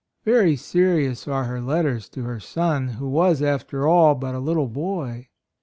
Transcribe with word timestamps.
Very 0.25 0.55
serious 0.55 1.27
are 1.27 1.43
her 1.43 1.61
letters 1.61 2.09
to 2.09 2.23
her 2.23 2.39
son, 2.39 2.87
who 2.97 3.07
was, 3.07 3.43
after 3.43 3.87
all, 3.87 4.15
but 4.15 4.33
a 4.33 4.39
little 4.39 4.67
boy. 4.67 5.29